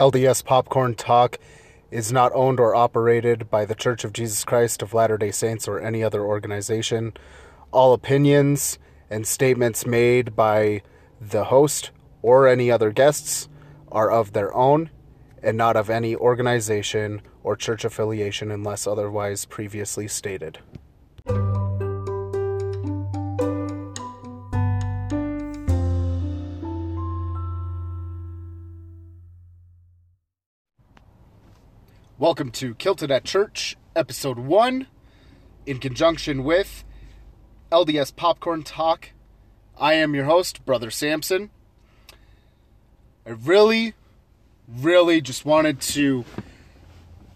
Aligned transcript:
LDS 0.00 0.44
Popcorn 0.44 0.94
Talk 0.94 1.38
is 1.90 2.12
not 2.12 2.30
owned 2.34 2.60
or 2.60 2.74
operated 2.74 3.48
by 3.48 3.64
the 3.64 3.74
Church 3.74 4.04
of 4.04 4.12
Jesus 4.12 4.44
Christ 4.44 4.82
of 4.82 4.92
Latter 4.92 5.16
day 5.16 5.30
Saints 5.30 5.66
or 5.66 5.80
any 5.80 6.04
other 6.04 6.22
organization. 6.22 7.14
All 7.72 7.94
opinions 7.94 8.78
and 9.08 9.26
statements 9.26 9.86
made 9.86 10.36
by 10.36 10.82
the 11.18 11.44
host 11.44 11.92
or 12.20 12.46
any 12.46 12.70
other 12.70 12.90
guests 12.92 13.48
are 13.90 14.10
of 14.10 14.34
their 14.34 14.54
own 14.54 14.90
and 15.42 15.56
not 15.56 15.76
of 15.76 15.88
any 15.88 16.14
organization 16.14 17.22
or 17.42 17.56
church 17.56 17.82
affiliation 17.82 18.50
unless 18.50 18.86
otherwise 18.86 19.46
previously 19.46 20.06
stated. 20.06 20.58
Welcome 32.18 32.50
to 32.52 32.74
Kilted 32.76 33.10
at 33.10 33.24
Church, 33.24 33.76
episode 33.94 34.38
one, 34.38 34.86
in 35.66 35.76
conjunction 35.76 36.44
with 36.44 36.82
LDS 37.70 38.16
Popcorn 38.16 38.62
Talk. 38.62 39.10
I 39.76 39.92
am 39.92 40.14
your 40.14 40.24
host, 40.24 40.64
Brother 40.64 40.90
Samson. 40.90 41.50
I 43.26 43.32
really, 43.32 43.92
really 44.66 45.20
just 45.20 45.44
wanted 45.44 45.82
to 45.82 46.24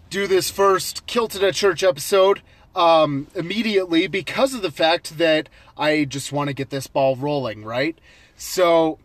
do 0.09 0.27
this 0.27 0.51
first 0.51 1.07
Kilted 1.07 1.45
at 1.45 1.53
Church 1.53 1.85
episode 1.85 2.41
um, 2.75 3.27
immediately 3.35 4.07
because 4.07 4.55
of 4.55 4.63
the 4.63 4.71
fact 4.71 5.19
that 5.19 5.51
I 5.77 6.07
just 6.07 6.33
want 6.33 6.49
to 6.49 6.55
get 6.55 6.71
this 6.71 6.87
ball 6.87 7.17
rolling, 7.17 7.67
right? 7.67 7.99
So, 8.35 8.99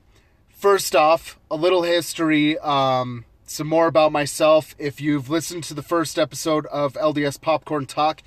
first 0.48 0.96
off, 0.96 1.38
a 1.52 1.58
little 1.58 1.84
history. 1.84 2.58
Um, 2.60 3.26
some 3.46 3.68
more 3.68 3.88
about 3.88 4.12
myself. 4.12 4.76
If 4.78 5.00
you've 5.00 5.30
listened 5.30 5.64
to 5.66 5.74
the 5.74 5.84
first 5.84 6.18
episode 6.18 6.66
of 6.68 6.94
LDS 6.94 7.40
Popcorn 7.40 7.86
Talk, 7.86 8.22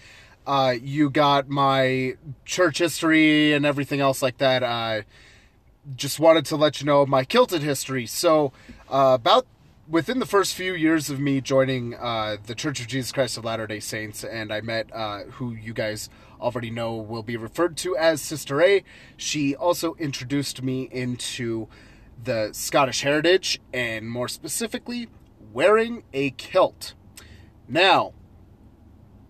uh, 0.47 0.75
you 0.80 1.10
got 1.10 1.48
my 1.48 2.14
church 2.44 2.78
history 2.78 3.52
and 3.52 3.66
everything 3.66 4.00
else 4.00 4.22
like 4.22 4.38
that. 4.38 4.62
Uh, 4.62 5.02
just 5.97 6.20
wanted 6.20 6.47
to 6.47 6.56
let 6.56 6.80
you 6.80 6.86
know 6.86 7.05
my 7.05 7.25
kilted 7.25 7.62
history. 7.62 8.06
So, 8.06 8.52
uh, 8.88 9.16
about 9.20 9.47
within 9.88 10.19
the 10.19 10.27
first 10.27 10.55
few 10.55 10.75
years 10.75 11.10
of 11.10 11.19
me 11.19 11.41
joining 11.41 11.94
uh, 11.94 12.36
the 12.47 12.55
Church 12.55 12.80
of 12.80 12.86
Jesus 12.86 13.10
Christ 13.10 13.38
of 13.38 13.44
Latter 13.44 13.66
day 13.66 13.80
Saints, 13.80 14.22
and 14.22 14.53
I 14.53 14.60
met 14.60 14.91
uh, 14.92 15.25
who 15.25 15.53
you 15.53 15.72
guys 15.72 16.10
already 16.41 16.70
know 16.70 16.94
will 16.94 17.22
be 17.22 17.36
referred 17.36 17.77
to 17.78 17.97
as 17.97 18.22
Sister 18.22 18.62
A. 18.62 18.84
She 19.16 19.56
also 19.56 19.94
introduced 19.94 20.62
me 20.62 20.88
into 20.92 21.69
the 22.22 22.50
Scottish 22.52 23.02
heritage, 23.02 23.61
and 23.72 24.11
more 24.11 24.28
specifically, 24.28 25.08
wearing 25.52 26.02
a 26.12 26.30
kilt. 26.30 26.94
Now, 27.69 28.12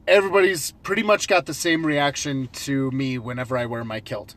everybody's 0.06 0.72
pretty 0.83 1.03
much 1.03 1.28
got 1.28 1.47
the 1.47 1.55
same 1.55 1.84
reaction 1.84 2.48
to 2.53 2.91
me 2.91 3.19
whenever 3.19 3.56
I 3.56 3.67
wear 3.67 3.84
my 3.84 4.00
kilt. 4.00 4.34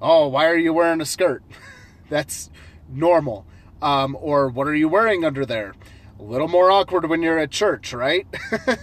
Oh, 0.00 0.28
why 0.28 0.46
are 0.46 0.56
you 0.56 0.72
wearing 0.72 1.00
a 1.00 1.06
skirt? 1.06 1.42
That's 2.08 2.50
normal. 2.88 3.46
Um, 3.82 4.16
or 4.20 4.48
what 4.48 4.66
are 4.66 4.74
you 4.74 4.88
wearing 4.88 5.24
under 5.24 5.44
there? 5.44 5.74
A 6.18 6.22
little 6.22 6.48
more 6.48 6.70
awkward 6.70 7.08
when 7.08 7.22
you're 7.22 7.38
at 7.38 7.50
church, 7.50 7.92
right? 7.92 8.26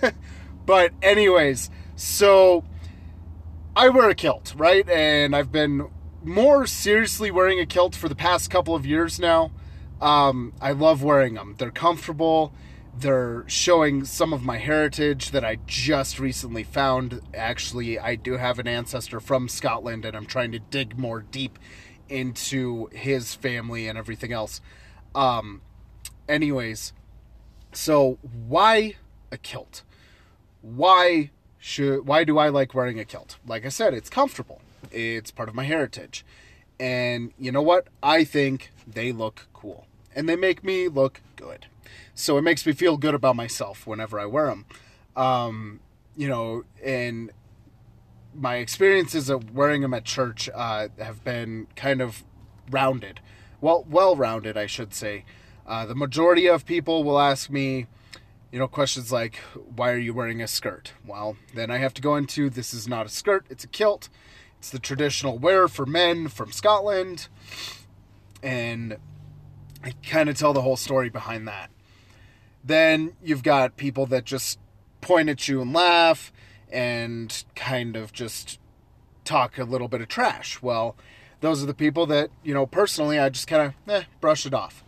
but, 0.66 0.92
anyways, 1.02 1.70
so 1.96 2.64
I 3.76 3.90
wear 3.90 4.09
a 4.09 4.16
kilt, 4.16 4.54
right? 4.58 4.88
And 4.90 5.36
I've 5.36 5.52
been 5.52 5.88
more 6.28 6.67
seriously 6.67 7.31
wearing 7.31 7.59
a 7.59 7.66
kilt 7.66 7.95
for 7.95 8.09
the 8.09 8.16
past 8.16 8.52
couple 8.52 8.75
of 8.75 8.86
years 8.86 9.20
now. 9.20 9.52
Um, 10.02 10.53
I 10.61 10.72
love 10.73 11.02
wearing 11.02 11.36
them. 11.36 11.56
They're 11.58 11.72
comfortable. 11.72 12.53
They're 12.95 13.45
showing 13.47 14.06
some 14.06 14.34
of 14.34 14.44
my 14.44 14.58
heritage 14.58 15.31
that 15.31 15.45
I 15.45 15.58
just 15.66 16.19
recently 16.19 16.64
found. 16.64 17.22
Actually, 17.34 17.97
I 17.97 18.16
do 18.16 18.38
have 18.38 18.59
an 18.59 18.67
ancestor 18.67 19.19
from 19.19 19.47
Scotland, 19.47 20.03
and 20.03 20.16
I'm 20.16 20.25
trying 20.25 20.52
to 20.52 20.59
dig 20.59 20.97
more 20.97 21.22
deep 21.22 21.57
into 22.09 22.88
his 22.91 23.34
family 23.34 23.88
and 23.88 23.97
everything 23.97 24.34
else. 24.34 24.62
Um, 25.16 25.62
anyways, 26.28 26.94
so 27.72 28.18
why 28.47 28.96
a 29.31 29.38
kilt? 29.38 29.84
Why 30.62 31.31
should 31.57 32.07
why 32.07 32.23
do 32.23 32.38
I 32.38 32.50
like 32.50 32.73
wearing 32.73 33.00
a 33.00 33.06
kilt? 33.06 33.38
Like 33.46 33.66
I 33.66 33.69
said, 33.69 33.94
it's 33.94 34.09
comfortable. 34.09 34.62
It's 34.92 35.32
part 35.32 35.50
of 35.50 35.56
my 35.56 35.64
heritage. 35.64 36.26
And 36.80 37.34
you 37.38 37.52
know 37.52 37.62
what? 37.62 37.88
I 38.04 38.24
think 38.24 38.72
they 38.86 39.12
look 39.12 39.48
cool. 39.54 39.88
And 40.16 40.28
they 40.28 40.36
make 40.36 40.64
me 40.64 40.88
look 40.88 41.22
good. 41.36 41.68
So 42.14 42.38
it 42.38 42.42
makes 42.42 42.66
me 42.66 42.74
feel 42.74 42.98
good 42.98 43.14
about 43.14 43.36
myself 43.36 43.86
whenever 43.86 44.20
I 44.20 44.26
wear 44.26 44.48
them. 44.48 44.66
Um, 45.16 45.80
you 46.16 46.28
know, 46.28 46.64
and 46.84 47.32
my 48.34 48.58
experiences 48.58 49.30
of 49.30 49.54
wearing 49.54 49.82
them 49.82 49.94
at 49.94 50.04
church 50.04 50.50
uh, 50.54 50.90
have 51.00 51.24
been 51.24 51.68
kind 51.76 52.02
of 52.02 52.24
rounded. 52.70 53.20
Well, 53.62 53.86
well 53.90 54.16
rounded, 54.16 54.58
I 54.58 54.68
should 54.68 54.94
say. 54.94 55.26
Uh, 55.66 55.86
the 55.86 55.96
majority 55.96 56.48
of 56.48 56.66
people 56.66 57.04
will 57.04 57.20
ask 57.20 57.50
me, 57.50 57.88
you 58.52 58.59
know, 58.59 58.68
questions 58.68 59.12
like, 59.12 59.38
why 59.76 59.92
are 59.92 59.98
you 59.98 60.14
wearing 60.14 60.42
a 60.42 60.48
skirt? 60.48 60.94
Well, 61.06 61.38
then 61.54 61.70
I 61.70 61.78
have 61.78 61.94
to 61.96 62.02
go 62.02 62.16
into 62.16 62.50
this 62.50 62.74
is 62.74 62.88
not 62.88 63.06
a 63.06 63.09
skirt, 63.09 63.46
it's 63.50 63.64
a 63.64 63.68
kilt. 63.68 64.09
It's 64.59 64.69
the 64.69 64.79
traditional 64.79 65.38
wear 65.38 65.68
for 65.68 65.85
men 65.85 66.28
from 66.28 66.51
Scotland. 66.51 67.28
And 68.41 68.97
I 69.84 69.94
kind 70.03 70.29
of 70.29 70.38
tell 70.38 70.53
the 70.53 70.62
whole 70.62 70.78
story 70.78 71.09
behind 71.09 71.47
that. 71.47 71.69
Then 72.63 73.13
you've 73.23 73.44
got 73.44 73.78
people 73.78 74.06
that 74.07 74.25
just 74.25 74.59
point 75.01 75.29
at 75.29 75.47
you 75.47 75.62
and 75.62 75.73
laugh 75.73 76.31
and 76.69 77.44
kind 77.56 77.96
of 77.96 78.12
just 78.12 78.59
talk 79.23 79.57
a 79.57 79.63
little 79.63 79.88
bit 79.88 80.01
of 80.01 80.07
trash. 80.07 80.62
Well, 80.62 80.96
those 81.41 81.62
are 81.63 81.67
the 81.67 81.73
people 81.73 82.06
that, 82.07 82.29
you 82.44 82.53
know, 82.53 82.66
personally, 82.66 83.19
I 83.19 83.29
just 83.29 83.47
kind 83.47 83.73
of 83.88 83.94
eh, 83.94 84.03
brush 84.19 84.46
it 84.46 84.53
off. 84.53 84.84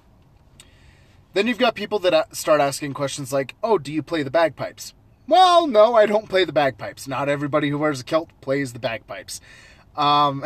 Then 1.33 1.45
you've 1.47 1.59
got 1.59 1.75
people 1.75 1.99
that 1.99 2.35
start 2.35 2.59
asking 2.59 2.93
questions 2.93 3.31
like, 3.31 3.55
oh, 3.63 3.77
do 3.77 3.93
you 3.93 4.01
play 4.01 4.23
the 4.23 4.31
bagpipes? 4.31 4.93
Well, 5.29 5.67
no, 5.67 5.93
I 5.93 6.07
don't 6.07 6.27
play 6.27 6.43
the 6.43 6.51
bagpipes. 6.51 7.07
Not 7.07 7.29
everybody 7.29 7.69
who 7.69 7.77
wears 7.77 8.01
a 8.01 8.03
kilt 8.03 8.29
plays 8.41 8.73
the 8.73 8.79
bagpipes. 8.79 9.39
Um, 9.95 10.43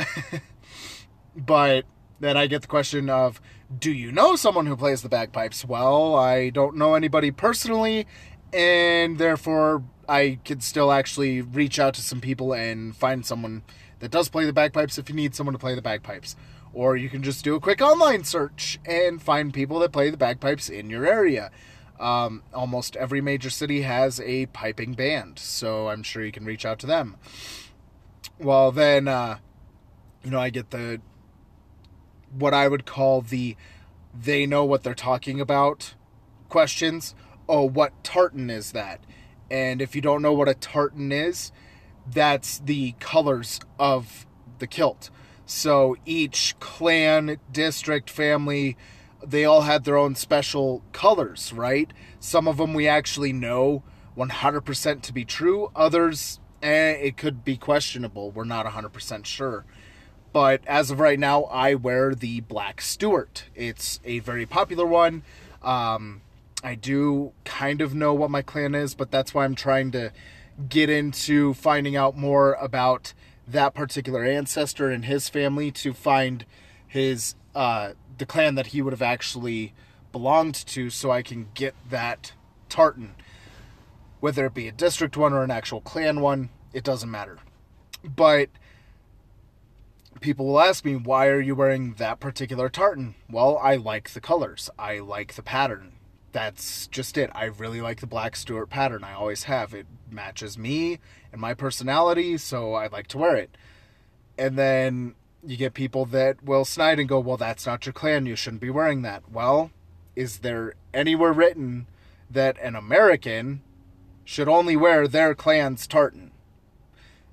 but 1.37 1.85
then 2.19 2.35
I 2.35 2.47
get 2.47 2.63
the 2.63 2.67
question 2.67 3.09
of, 3.09 3.39
do 3.79 3.93
you 3.93 4.11
know 4.11 4.35
someone 4.35 4.65
who 4.65 4.75
plays 4.75 5.01
the 5.01 5.07
bagpipes? 5.07 5.63
Well, 5.63 6.15
I 6.15 6.49
don't 6.49 6.75
know 6.75 6.95
anybody 6.95 7.31
personally, 7.31 8.07
and 8.51 9.17
therefore 9.17 9.85
I 10.09 10.39
could 10.43 10.61
still 10.61 10.91
actually 10.91 11.39
reach 11.41 11.79
out 11.79 11.93
to 11.93 12.01
some 12.01 12.19
people 12.19 12.51
and 12.53 12.93
find 12.93 13.25
someone 13.25 13.63
that 13.99 14.11
does 14.11 14.27
play 14.27 14.43
the 14.43 14.51
bagpipes 14.51 14.97
if 14.97 15.07
you 15.07 15.15
need 15.15 15.33
someone 15.33 15.53
to 15.53 15.59
play 15.59 15.75
the 15.75 15.81
bagpipes. 15.81 16.35
Or 16.73 16.97
you 16.97 17.09
can 17.09 17.23
just 17.23 17.45
do 17.45 17.55
a 17.55 17.61
quick 17.61 17.79
online 17.79 18.25
search 18.25 18.79
and 18.85 19.21
find 19.21 19.53
people 19.53 19.79
that 19.79 19.93
play 19.93 20.09
the 20.09 20.17
bagpipes 20.17 20.67
in 20.67 20.89
your 20.89 21.05
area. 21.05 21.51
Um, 21.99 22.43
almost 22.53 22.95
every 22.95 23.21
major 23.21 23.49
city 23.49 23.81
has 23.83 24.19
a 24.19 24.47
piping 24.47 24.93
band, 24.93 25.39
so 25.39 25.89
I'm 25.89 26.03
sure 26.03 26.25
you 26.25 26.31
can 26.31 26.45
reach 26.45 26.65
out 26.65 26.79
to 26.79 26.87
them. 26.87 27.17
Well, 28.39 28.71
then, 28.71 29.07
uh, 29.07 29.37
you 30.23 30.31
know, 30.31 30.39
I 30.39 30.49
get 30.49 30.71
the 30.71 31.01
what 32.37 32.53
I 32.53 32.67
would 32.67 32.85
call 32.85 33.21
the 33.21 33.55
they 34.13 34.45
know 34.45 34.65
what 34.65 34.83
they're 34.83 34.93
talking 34.93 35.39
about 35.39 35.93
questions. 36.49 37.15
Oh, 37.47 37.63
what 37.63 38.03
tartan 38.03 38.49
is 38.49 38.71
that? 38.71 39.03
And 39.49 39.81
if 39.81 39.95
you 39.95 40.01
don't 40.01 40.21
know 40.21 40.33
what 40.33 40.49
a 40.49 40.53
tartan 40.53 41.11
is, 41.11 41.51
that's 42.11 42.59
the 42.59 42.93
colors 42.99 43.59
of 43.79 44.25
the 44.59 44.67
kilt. 44.67 45.09
So 45.45 45.95
each 46.05 46.55
clan, 46.59 47.37
district, 47.51 48.09
family, 48.09 48.77
they 49.25 49.45
all 49.45 49.61
had 49.61 49.83
their 49.83 49.97
own 49.97 50.15
special 50.15 50.83
colors, 50.91 51.53
right? 51.53 51.91
Some 52.19 52.47
of 52.47 52.57
them 52.57 52.73
we 52.73 52.87
actually 52.87 53.33
know 53.33 53.83
100% 54.17 55.01
to 55.01 55.13
be 55.13 55.25
true. 55.25 55.71
Others, 55.75 56.39
eh, 56.61 56.91
it 56.91 57.17
could 57.17 57.43
be 57.43 57.57
questionable. 57.57 58.31
We're 58.31 58.43
not 58.43 58.65
100% 58.65 59.25
sure. 59.25 59.65
But 60.31 60.61
as 60.65 60.89
of 60.89 60.99
right 60.99 61.19
now, 61.19 61.43
I 61.43 61.75
wear 61.75 62.15
the 62.15 62.41
Black 62.41 62.81
Stewart. 62.81 63.45
It's 63.55 63.99
a 64.03 64.19
very 64.19 64.45
popular 64.45 64.85
one. 64.85 65.23
Um, 65.61 66.21
I 66.63 66.75
do 66.75 67.33
kind 67.45 67.81
of 67.81 67.93
know 67.93 68.13
what 68.13 68.31
my 68.31 68.41
clan 68.41 68.73
is, 68.73 68.95
but 68.95 69.11
that's 69.11 69.33
why 69.33 69.45
I'm 69.45 69.55
trying 69.55 69.91
to 69.91 70.11
get 70.69 70.89
into 70.89 71.53
finding 71.53 71.95
out 71.95 72.17
more 72.17 72.53
about 72.53 73.13
that 73.47 73.73
particular 73.73 74.23
ancestor 74.23 74.89
and 74.89 75.05
his 75.05 75.29
family 75.29 75.71
to 75.71 75.93
find 75.93 76.45
his 76.87 77.35
uh, 77.53 77.91
the 78.17 78.25
clan 78.25 78.55
that 78.55 78.67
he 78.67 78.81
would 78.81 78.93
have 78.93 79.01
actually 79.01 79.73
belonged 80.11 80.55
to, 80.55 80.89
so 80.89 81.11
I 81.11 81.21
can 81.21 81.49
get 81.53 81.75
that 81.89 82.33
tartan, 82.69 83.15
whether 84.19 84.45
it 84.45 84.53
be 84.53 84.67
a 84.67 84.71
district 84.71 85.17
one 85.17 85.33
or 85.33 85.43
an 85.43 85.51
actual 85.51 85.81
clan 85.81 86.21
one. 86.21 86.49
It 86.73 86.83
doesn't 86.83 87.09
matter, 87.11 87.39
but 88.03 88.49
people 90.21 90.45
will 90.45 90.61
ask 90.61 90.85
me, 90.85 90.95
why 90.95 91.27
are 91.27 91.41
you 91.41 91.55
wearing 91.55 91.95
that 91.95 92.19
particular 92.19 92.69
tartan? 92.69 93.15
Well, 93.29 93.57
I 93.57 93.75
like 93.75 94.11
the 94.11 94.21
colors. 94.21 94.69
I 94.79 94.99
like 94.99 95.33
the 95.33 95.43
pattern. 95.43 95.93
that's 96.33 96.87
just 96.87 97.17
it. 97.17 97.29
I 97.33 97.45
really 97.45 97.79
like 97.79 98.01
the 98.01 98.07
black 98.07 98.35
Stewart 98.35 98.69
pattern. 98.69 99.03
I 99.03 99.13
always 99.13 99.43
have. 99.43 99.73
It 99.73 99.85
matches 100.11 100.57
me 100.57 100.99
and 101.31 101.39
my 101.39 101.53
personality, 101.53 102.37
so 102.37 102.73
I 102.73 102.87
like 102.87 103.07
to 103.09 103.17
wear 103.17 103.37
it. 103.37 103.55
And 104.37 104.57
then 104.57 105.15
you 105.45 105.57
get 105.57 105.73
people 105.73 106.05
that 106.05 106.43
will 106.43 106.65
snide 106.65 106.99
and 106.99 107.09
go, 107.09 107.19
Well, 107.19 107.37
that's 107.37 107.65
not 107.65 107.85
your 107.85 107.93
clan. 107.93 108.25
You 108.25 108.35
shouldn't 108.35 108.61
be 108.61 108.69
wearing 108.69 109.01
that. 109.01 109.31
Well, 109.31 109.71
is 110.15 110.39
there 110.39 110.73
anywhere 110.93 111.33
written 111.33 111.87
that 112.29 112.57
an 112.61 112.75
American 112.75 113.61
should 114.23 114.47
only 114.47 114.75
wear 114.75 115.07
their 115.07 115.35
clan's 115.35 115.87
tartan? 115.87 116.31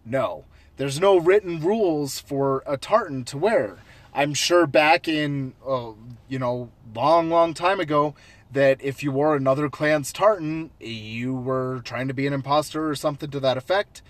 No. 0.04 0.44
There's 0.76 0.98
no 0.98 1.18
written 1.18 1.60
rules 1.60 2.20
for 2.20 2.62
a 2.66 2.76
tartan 2.76 3.24
to 3.24 3.38
wear. 3.38 3.78
I'm 4.14 4.34
sure 4.34 4.66
back 4.66 5.06
in, 5.06 5.54
uh, 5.66 5.92
you 6.26 6.38
know, 6.38 6.70
long, 6.94 7.30
long 7.30 7.54
time 7.54 7.80
ago, 7.80 8.14
that 8.50 8.82
if 8.82 9.02
you 9.02 9.12
wore 9.12 9.36
another 9.36 9.68
clan's 9.68 10.12
tartan, 10.12 10.70
you 10.80 11.34
were 11.34 11.80
trying 11.84 12.08
to 12.08 12.14
be 12.14 12.26
an 12.26 12.32
imposter 12.32 12.88
or 12.88 12.94
something 12.94 13.30
to 13.30 13.40
that 13.40 13.56
effect. 13.56 14.02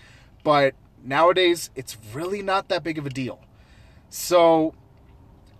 But 0.43 0.73
nowadays, 1.03 1.69
it's 1.75 1.97
really 2.13 2.41
not 2.41 2.69
that 2.69 2.83
big 2.83 2.97
of 2.97 3.05
a 3.05 3.09
deal. 3.11 3.41
So, 4.11 4.75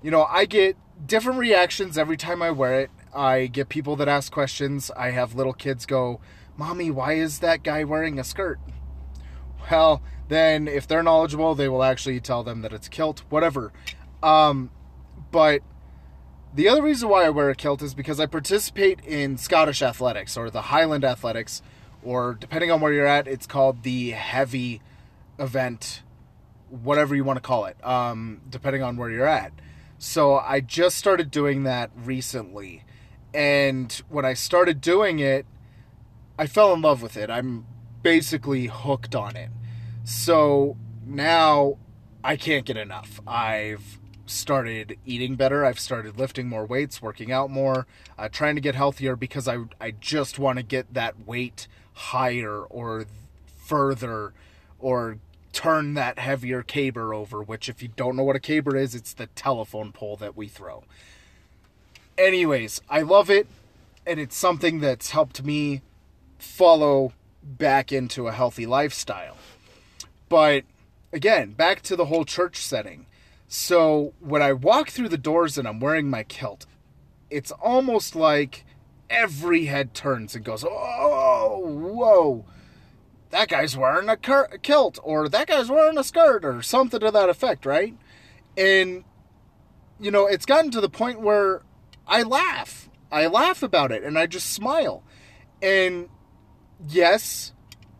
you 0.03 0.11
know, 0.11 0.25
I 0.25 0.43
get 0.43 0.75
different 1.05 1.39
reactions 1.39 1.97
every 1.97 2.17
time 2.17 2.41
I 2.41 2.51
wear 2.51 2.81
it. 2.81 2.91
I 3.15 3.47
get 3.47 3.69
people 3.69 3.95
that 3.95 4.09
ask 4.09 4.29
questions. 4.29 4.91
I 4.97 5.11
have 5.11 5.35
little 5.35 5.53
kids 5.53 5.85
go, 5.85 6.19
Mommy, 6.57 6.91
why 6.91 7.13
is 7.13 7.39
that 7.39 7.63
guy 7.63 7.85
wearing 7.85 8.19
a 8.19 8.25
skirt? 8.25 8.59
Well, 9.71 10.03
then 10.27 10.67
if 10.67 10.85
they're 10.85 11.01
knowledgeable, 11.01 11.55
they 11.55 11.69
will 11.69 11.81
actually 11.81 12.19
tell 12.19 12.43
them 12.43 12.61
that 12.61 12.73
it's 12.73 12.89
kilt, 12.89 13.23
whatever. 13.29 13.71
Um, 14.21 14.69
but 15.31 15.61
the 16.53 16.67
other 16.67 16.81
reason 16.81 17.07
why 17.07 17.23
I 17.23 17.29
wear 17.29 17.49
a 17.49 17.55
kilt 17.55 17.81
is 17.81 17.93
because 17.93 18.19
I 18.19 18.25
participate 18.25 18.99
in 19.05 19.37
Scottish 19.37 19.81
athletics 19.81 20.35
or 20.35 20.49
the 20.49 20.63
Highland 20.63 21.05
athletics, 21.05 21.61
or 22.03 22.33
depending 22.33 22.69
on 22.69 22.81
where 22.81 22.91
you're 22.91 23.07
at, 23.07 23.29
it's 23.29 23.47
called 23.47 23.83
the 23.83 24.09
heavy 24.09 24.81
event 25.39 26.01
whatever 26.71 27.15
you 27.15 27.23
want 27.23 27.37
to 27.37 27.41
call 27.41 27.65
it, 27.65 27.77
um, 27.85 28.41
depending 28.49 28.81
on 28.81 28.97
where 28.97 29.09
you're 29.09 29.27
at. 29.27 29.51
So 29.97 30.35
I 30.35 30.61
just 30.61 30.97
started 30.97 31.29
doing 31.29 31.63
that 31.63 31.91
recently. 31.95 32.83
And 33.33 33.91
when 34.09 34.25
I 34.25 34.33
started 34.33 34.81
doing 34.81 35.19
it, 35.19 35.45
I 36.39 36.47
fell 36.47 36.73
in 36.73 36.81
love 36.81 37.01
with 37.01 37.17
it. 37.17 37.29
I'm 37.29 37.65
basically 38.01 38.65
hooked 38.65 39.15
on 39.15 39.35
it. 39.35 39.49
So 40.03 40.75
now 41.05 41.77
I 42.23 42.35
can't 42.35 42.65
get 42.65 42.77
enough. 42.77 43.19
I've 43.27 43.99
started 44.25 44.97
eating 45.05 45.35
better. 45.35 45.65
I've 45.65 45.79
started 45.79 46.17
lifting 46.17 46.47
more 46.47 46.65
weights, 46.65 47.01
working 47.01 47.31
out 47.31 47.49
more, 47.49 47.85
uh, 48.17 48.29
trying 48.29 48.55
to 48.55 48.61
get 48.61 48.75
healthier 48.75 49.15
because 49.15 49.47
I, 49.47 49.57
I 49.79 49.91
just 49.91 50.39
want 50.39 50.57
to 50.57 50.63
get 50.63 50.93
that 50.93 51.27
weight 51.27 51.67
higher 51.93 52.61
or 52.63 53.05
further 53.45 54.33
or 54.79 55.17
turn 55.53 55.93
that 55.95 56.19
heavier 56.19 56.63
caber 56.63 57.13
over, 57.13 57.41
which, 57.41 57.69
if 57.69 57.81
you 57.81 57.89
don't 57.89 58.15
know 58.15 58.23
what 58.23 58.35
a 58.35 58.39
caber 58.39 58.75
is, 58.75 58.95
it's 58.95 59.13
the 59.13 59.27
telephone 59.27 59.91
pole 59.91 60.15
that 60.17 60.35
we 60.35 60.47
throw. 60.47 60.83
Anyways, 62.17 62.81
I 62.89 63.01
love 63.01 63.29
it, 63.29 63.47
and 64.05 64.19
it's 64.19 64.35
something 64.35 64.79
that's 64.79 65.11
helped 65.11 65.43
me 65.43 65.81
follow 66.37 67.13
back 67.43 67.91
into 67.91 68.27
a 68.27 68.31
healthy 68.31 68.65
lifestyle. 68.65 69.37
But 70.29 70.63
again, 71.11 71.51
back 71.51 71.81
to 71.83 71.95
the 71.95 72.05
whole 72.05 72.25
church 72.25 72.57
setting. 72.57 73.05
So 73.47 74.13
when 74.19 74.41
I 74.41 74.53
walk 74.53 74.89
through 74.89 75.09
the 75.09 75.17
doors 75.17 75.57
and 75.57 75.67
I'm 75.67 75.79
wearing 75.79 76.09
my 76.09 76.23
kilt, 76.23 76.65
it's 77.29 77.51
almost 77.51 78.15
like 78.15 78.65
every 79.09 79.65
head 79.65 79.93
turns 79.93 80.35
and 80.35 80.45
goes, 80.45 80.63
oh, 80.63 81.61
whoa 81.63 82.45
that 83.31 83.49
guy's 83.49 83.75
wearing 83.75 84.09
a, 84.09 84.17
cur- 84.17 84.49
a 84.51 84.57
kilt 84.57 84.99
or 85.03 85.27
that 85.29 85.47
guy's 85.47 85.69
wearing 85.69 85.97
a 85.97 86.03
skirt 86.03 86.45
or 86.45 86.61
something 86.61 86.99
to 86.99 87.11
that 87.11 87.29
effect, 87.29 87.65
right? 87.65 87.95
And 88.57 89.03
you 89.99 90.11
know, 90.11 90.25
it's 90.25 90.45
gotten 90.45 90.71
to 90.71 90.81
the 90.81 90.89
point 90.89 91.21
where 91.21 91.61
I 92.07 92.23
laugh. 92.23 92.89
I 93.11 93.27
laugh 93.27 93.61
about 93.61 93.91
it 93.91 94.03
and 94.03 94.17
I 94.17 94.25
just 94.25 94.51
smile. 94.51 95.03
And 95.61 96.09
yes, 96.87 97.53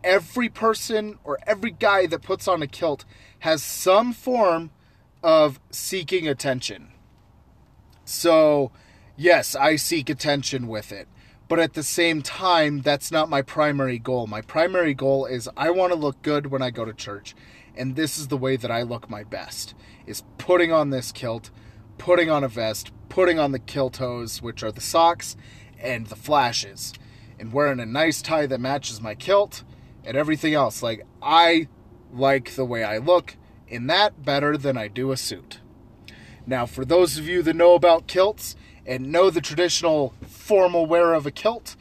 every 0.04 0.50
person 0.50 1.20
or 1.24 1.38
every 1.46 1.72
guy 1.72 2.08
that 2.08 2.22
puts 2.24 2.48
on 2.48 2.62
a 2.62 2.68
kilt 2.68 3.06
has 3.40 3.62
some 3.62 4.14
form 4.14 4.72
of 5.22 5.60
seeking 5.70 6.28
attention. 6.28 6.90
So, 8.04 8.72
yes, 9.16 9.56
I 9.56 9.76
seek 9.76 10.10
attention 10.10 10.68
with 10.68 10.92
it 10.92 11.08
but 11.52 11.60
at 11.60 11.74
the 11.74 11.84
same 11.84 12.22
time, 12.22 12.80
that's 12.80 13.12
not 13.12 13.30
my 13.30 13.42
primary 13.42 14.00
goal. 14.00 14.26
My 14.26 14.40
primary 14.40 14.94
goal 14.94 15.26
is 15.26 15.50
I 15.58 15.70
want 15.70 15.92
to 15.92 16.00
look 16.00 16.22
good 16.22 16.48
when 16.48 16.62
I 16.62 16.70
go 16.70 16.86
to 16.86 16.94
church, 16.94 17.36
and 17.76 17.98
this 17.98 18.18
is 18.18 18.30
the 18.30 18.38
way 18.38 18.56
that 18.56 18.72
I 18.72 18.84
look 18.84 19.10
my 19.10 19.26
best: 19.26 19.76
is 20.06 20.24
putting 20.38 20.72
on 20.72 20.92
this 20.92 21.12
kilt, 21.12 21.52
putting 21.98 22.30
on 22.30 22.46
a 22.46 22.48
vest, 22.48 22.94
putting 23.10 23.38
on 23.38 23.52
the 23.52 23.60
kilt 23.60 23.98
hose, 23.98 24.42
which 24.42 24.64
are 24.64 24.72
the 24.72 24.80
socks, 24.80 25.36
and 25.78 26.08
the 26.08 26.16
flashes, 26.16 26.94
and 27.38 27.52
wearing 27.52 27.82
a 27.82 27.86
nice 27.86 28.22
tie 28.22 28.46
that 28.46 28.62
matches 28.62 29.02
my 29.02 29.14
kilt, 29.14 29.66
and 30.06 30.16
everything 30.16 30.54
else. 30.54 30.82
Like 30.82 31.06
I 31.22 31.68
like 32.14 32.56
the 32.56 32.64
way 32.64 32.86
I 32.86 32.98
look 32.98 33.36
in 33.68 33.88
that 33.88 34.24
better 34.24 34.56
than 34.56 34.78
I 34.78 34.88
do 34.88 35.12
a 35.12 35.18
suit. 35.18 35.60
Now, 36.48 36.66
for 36.66 36.86
those 36.86 37.18
of 37.18 37.28
you 37.28 37.44
that 37.44 37.58
know 37.58 37.74
about 37.74 38.08
kilts, 38.08 38.56
and 38.86 39.12
know 39.12 39.30
the 39.30 39.42
traditional 39.42 40.14
formal 40.28 40.86
wear 40.86 41.14
of 41.14 41.26
a 41.26 41.32
kilt, 41.32 41.76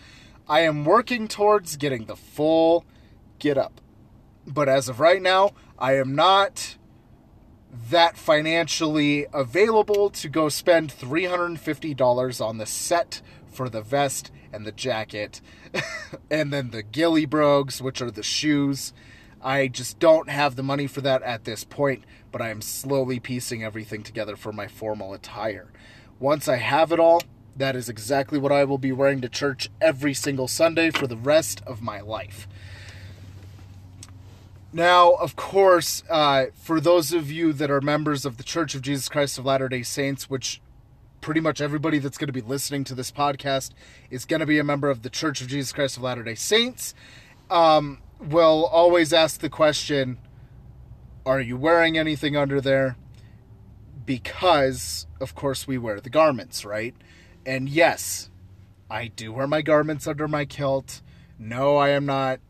I 0.48 0.60
am 0.60 0.84
working 0.84 1.28
towards 1.28 1.76
getting 1.76 2.06
the 2.06 2.16
full 2.16 2.84
get 3.38 3.56
up. 3.56 3.80
But 4.46 4.68
as 4.68 4.88
of 4.88 5.00
right 5.00 5.22
now, 5.22 5.52
I 5.78 5.94
am 5.96 6.14
not 6.14 6.76
that 7.90 8.16
financially 8.16 9.26
available 9.32 10.10
to 10.10 10.28
go 10.28 10.48
spend 10.48 10.92
$350 10.92 12.44
on 12.44 12.58
the 12.58 12.66
set 12.66 13.22
for 13.46 13.68
the 13.68 13.82
vest 13.82 14.30
and 14.52 14.66
the 14.66 14.72
jacket 14.72 15.40
and 16.30 16.52
then 16.52 16.70
the 16.70 16.82
ghillie 16.82 17.26
brogues, 17.26 17.80
which 17.80 18.02
are 18.02 18.10
the 18.10 18.22
shoes. 18.22 18.92
I 19.42 19.68
just 19.68 19.98
don't 19.98 20.28
have 20.28 20.56
the 20.56 20.62
money 20.62 20.86
for 20.86 21.00
that 21.00 21.22
at 21.22 21.44
this 21.44 21.64
point, 21.64 22.04
but 22.30 22.42
I 22.42 22.50
am 22.50 22.60
slowly 22.60 23.20
piecing 23.20 23.64
everything 23.64 24.02
together 24.02 24.36
for 24.36 24.52
my 24.52 24.66
formal 24.66 25.14
attire. 25.14 25.72
Once 26.20 26.46
I 26.46 26.56
have 26.56 26.92
it 26.92 27.00
all, 27.00 27.22
that 27.56 27.74
is 27.74 27.88
exactly 27.88 28.38
what 28.38 28.52
I 28.52 28.64
will 28.64 28.78
be 28.78 28.92
wearing 28.92 29.22
to 29.22 29.28
church 29.28 29.70
every 29.80 30.12
single 30.14 30.46
Sunday 30.46 30.90
for 30.90 31.06
the 31.06 31.16
rest 31.16 31.62
of 31.66 31.82
my 31.82 32.00
life. 32.00 32.46
Now, 34.72 35.12
of 35.14 35.34
course, 35.34 36.04
uh, 36.08 36.46
for 36.54 36.78
those 36.78 37.12
of 37.12 37.30
you 37.30 37.52
that 37.54 37.70
are 37.70 37.80
members 37.80 38.24
of 38.24 38.36
the 38.36 38.44
Church 38.44 38.74
of 38.74 38.82
Jesus 38.82 39.08
Christ 39.08 39.38
of 39.38 39.46
Latter 39.46 39.68
day 39.68 39.82
Saints, 39.82 40.30
which 40.30 40.60
pretty 41.20 41.40
much 41.40 41.60
everybody 41.60 41.98
that's 41.98 42.18
going 42.18 42.28
to 42.28 42.32
be 42.32 42.40
listening 42.40 42.84
to 42.84 42.94
this 42.94 43.10
podcast 43.10 43.72
is 44.10 44.24
going 44.24 44.40
to 44.40 44.46
be 44.46 44.58
a 44.58 44.64
member 44.64 44.88
of 44.88 45.02
the 45.02 45.10
Church 45.10 45.40
of 45.40 45.48
Jesus 45.48 45.72
Christ 45.72 45.96
of 45.96 46.02
Latter 46.02 46.22
day 46.22 46.36
Saints, 46.36 46.94
um, 47.50 47.98
will 48.20 48.66
always 48.66 49.12
ask 49.12 49.40
the 49.40 49.50
question 49.50 50.18
Are 51.24 51.40
you 51.40 51.56
wearing 51.56 51.98
anything 51.98 52.36
under 52.36 52.60
there? 52.60 52.96
Because, 54.10 55.06
of 55.20 55.36
course, 55.36 55.68
we 55.68 55.78
wear 55.78 56.00
the 56.00 56.10
garments, 56.10 56.64
right? 56.64 56.96
And 57.46 57.68
yes, 57.68 58.28
I 58.90 59.06
do 59.06 59.32
wear 59.32 59.46
my 59.46 59.62
garments 59.62 60.08
under 60.08 60.26
my 60.26 60.44
kilt. 60.44 61.00
No, 61.38 61.76
I 61.76 61.90
am 61.90 62.06
not 62.06 62.40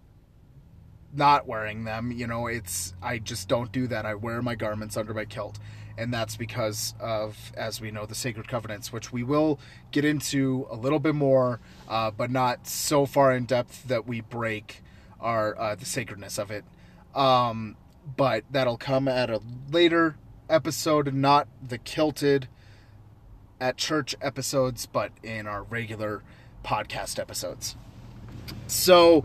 not 1.13 1.47
wearing 1.47 1.85
them. 1.85 2.13
You 2.13 2.27
know, 2.27 2.47
it's 2.47 2.95
I 3.03 3.19
just 3.19 3.47
don't 3.47 3.71
do 3.73 3.87
that. 3.89 4.07
I 4.07 4.15
wear 4.15 4.41
my 4.41 4.55
garments 4.55 4.97
under 4.97 5.13
my 5.13 5.27
kilt. 5.27 5.59
And 5.99 6.15
that's 6.15 6.35
because 6.35 6.95
of, 6.99 7.53
as 7.59 7.79
we 7.79 7.91
know, 7.91 8.07
the 8.07 8.15
sacred 8.15 8.49
covenants, 8.49 8.91
which 8.91 9.13
we 9.13 9.23
will 9.23 9.61
get 9.91 10.07
into 10.07 10.67
a 10.71 10.77
little 10.77 10.99
bit 10.99 11.15
more, 11.15 11.61
uh, 11.91 12.11
but 12.11 12.31
not 12.31 12.67
so 12.67 13.05
far 13.05 13.33
in 13.33 13.45
depth 13.45 13.87
that 13.89 14.07
we 14.07 14.23
break 14.23 14.83
our 15.21 15.61
uh, 15.61 15.75
the 15.75 15.85
sacredness 15.85 16.39
of 16.39 16.51
it. 16.51 16.65
Um, 17.15 17.77
but 18.17 18.45
that'll 18.51 18.79
come 18.79 19.09
at 19.09 19.29
a 19.29 19.43
later 19.71 20.17
episode, 20.51 21.15
not 21.15 21.49
the 21.67 21.79
kilted 21.79 22.49
at 23.61 23.77
church 23.77 24.15
episodes, 24.21 24.87
but 24.87 25.13
in 25.23 25.47
our 25.47 25.63
regular 25.63 26.23
podcast 26.65 27.19
episodes. 27.19 27.77
So, 28.67 29.25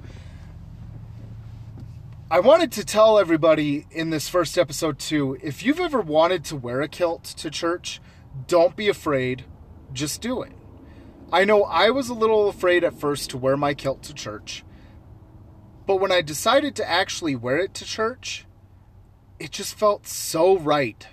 I 2.30 2.40
wanted 2.40 2.72
to 2.74 2.84
tell 2.84 3.20
everybody 3.20 3.86
in 3.92 4.10
this 4.10 4.28
first 4.28 4.58
episode 4.58 4.98
too 4.98 5.38
if 5.44 5.64
you've 5.64 5.80
ever 5.80 6.02
wanted 6.02 6.44
to 6.46 6.56
wear 6.56 6.82
a 6.82 6.88
kilt 6.88 7.24
to 7.24 7.52
church, 7.52 8.02
don't 8.48 8.76
be 8.76 8.90
afraid, 8.90 9.46
just 9.94 10.22
do 10.22 10.42
it. 10.42 10.52
I 11.32 11.46
know 11.46 11.64
I 11.64 11.92
was 11.92 12.10
a 12.10 12.14
little 12.14 12.50
afraid 12.50 12.84
at 12.84 13.00
first 13.00 13.30
to 13.30 13.38
wear 13.38 13.56
my 13.56 13.74
kilt 13.74 14.02
to 14.04 14.14
church, 14.14 14.64
but 15.86 15.98
when 15.98 16.12
I 16.12 16.22
decided 16.22 16.76
to 16.78 16.90
actually 16.90 17.36
wear 17.36 17.58
it 17.58 17.74
to 17.76 17.86
church, 17.86 18.46
it 19.40 19.52
just 19.52 19.76
felt 19.76 20.08
so 20.08 20.58
right 20.58 21.08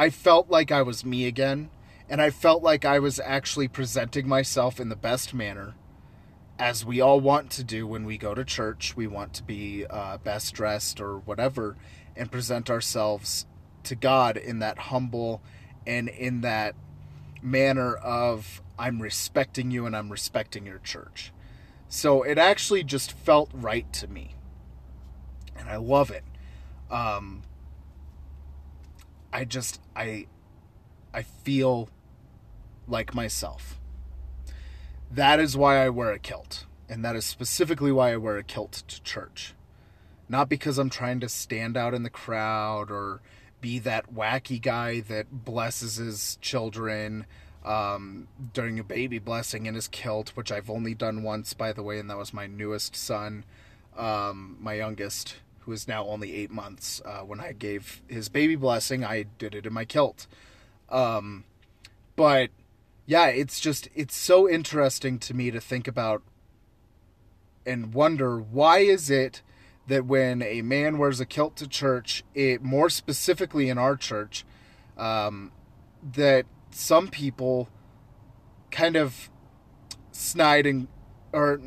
I 0.00 0.08
felt 0.08 0.48
like 0.48 0.72
I 0.72 0.80
was 0.80 1.04
me 1.04 1.26
again. 1.26 1.68
And 2.08 2.22
I 2.22 2.30
felt 2.30 2.62
like 2.62 2.86
I 2.86 2.98
was 2.98 3.20
actually 3.20 3.68
presenting 3.68 4.26
myself 4.26 4.80
in 4.80 4.88
the 4.88 4.96
best 4.96 5.34
manner, 5.34 5.74
as 6.58 6.86
we 6.86 7.02
all 7.02 7.20
want 7.20 7.50
to 7.50 7.62
do 7.62 7.86
when 7.86 8.06
we 8.06 8.16
go 8.16 8.34
to 8.34 8.42
church. 8.42 8.96
We 8.96 9.06
want 9.06 9.34
to 9.34 9.42
be 9.42 9.84
uh, 9.84 10.16
best 10.16 10.54
dressed 10.54 11.02
or 11.02 11.18
whatever 11.18 11.76
and 12.16 12.32
present 12.32 12.70
ourselves 12.70 13.44
to 13.84 13.94
God 13.94 14.38
in 14.38 14.60
that 14.60 14.78
humble 14.78 15.42
and 15.86 16.08
in 16.08 16.40
that 16.40 16.74
manner 17.42 17.94
of 17.94 18.62
I'm 18.78 19.02
respecting 19.02 19.70
you 19.70 19.84
and 19.84 19.94
I'm 19.94 20.08
respecting 20.08 20.64
your 20.64 20.78
church. 20.78 21.30
So 21.90 22.22
it 22.22 22.38
actually 22.38 22.84
just 22.84 23.12
felt 23.12 23.50
right 23.52 23.92
to 23.92 24.08
me. 24.08 24.34
And 25.54 25.68
I 25.68 25.76
love 25.76 26.10
it. 26.10 26.24
Um, 26.90 27.42
I 29.32 29.44
just 29.44 29.80
I 29.94 30.26
I 31.12 31.22
feel 31.22 31.88
like 32.86 33.14
myself. 33.14 33.78
That 35.10 35.40
is 35.40 35.56
why 35.56 35.84
I 35.84 35.88
wear 35.88 36.12
a 36.12 36.18
kilt, 36.18 36.66
and 36.88 37.04
that 37.04 37.16
is 37.16 37.24
specifically 37.24 37.92
why 37.92 38.12
I 38.12 38.16
wear 38.16 38.36
a 38.36 38.44
kilt 38.44 38.84
to 38.88 39.02
church. 39.02 39.54
Not 40.28 40.48
because 40.48 40.78
I'm 40.78 40.90
trying 40.90 41.18
to 41.20 41.28
stand 41.28 41.76
out 41.76 41.94
in 41.94 42.04
the 42.04 42.10
crowd 42.10 42.90
or 42.90 43.20
be 43.60 43.78
that 43.80 44.14
wacky 44.14 44.60
guy 44.60 45.00
that 45.00 45.44
blesses 45.44 45.96
his 45.96 46.38
children 46.40 47.26
um, 47.64 48.28
during 48.52 48.78
a 48.78 48.84
baby 48.84 49.18
blessing 49.18 49.66
in 49.66 49.74
his 49.74 49.88
kilt, 49.88 50.30
which 50.30 50.50
I've 50.52 50.70
only 50.70 50.94
done 50.94 51.22
once, 51.22 51.52
by 51.52 51.72
the 51.72 51.82
way, 51.82 51.98
and 51.98 52.08
that 52.08 52.16
was 52.16 52.32
my 52.32 52.46
newest 52.46 52.96
son, 52.96 53.44
um, 53.96 54.56
my 54.60 54.74
youngest, 54.74 55.36
is 55.72 55.88
now 55.88 56.06
only 56.06 56.34
eight 56.34 56.50
months. 56.50 57.00
Uh, 57.04 57.20
when 57.20 57.40
I 57.40 57.52
gave 57.52 58.02
his 58.06 58.28
baby 58.28 58.56
blessing, 58.56 59.04
I 59.04 59.24
did 59.38 59.54
it 59.54 59.66
in 59.66 59.72
my 59.72 59.84
kilt. 59.84 60.26
Um, 60.88 61.44
but 62.16 62.50
yeah, 63.06 63.26
it's 63.26 63.60
just, 63.60 63.88
it's 63.94 64.16
so 64.16 64.48
interesting 64.48 65.18
to 65.20 65.34
me 65.34 65.50
to 65.50 65.60
think 65.60 65.88
about 65.88 66.22
and 67.66 67.92
wonder 67.94 68.38
why 68.38 68.78
is 68.78 69.10
it 69.10 69.42
that 69.86 70.06
when 70.06 70.42
a 70.42 70.62
man 70.62 70.98
wears 70.98 71.20
a 71.20 71.26
kilt 71.26 71.56
to 71.56 71.68
church, 71.68 72.24
it 72.34 72.62
more 72.62 72.88
specifically 72.88 73.68
in 73.68 73.78
our 73.78 73.96
church, 73.96 74.44
um, 74.96 75.50
that 76.02 76.46
some 76.70 77.08
people 77.08 77.68
kind 78.70 78.96
of 78.96 79.28
snide 80.12 80.66
and 80.66 80.86
or 81.32 81.60